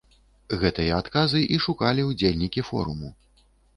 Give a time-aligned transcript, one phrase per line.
[0.61, 3.07] Гэтыя адказы і шукалі ўдзельнікі форуму.